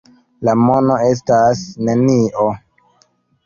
[0.47, 2.51] La mono estas nenio!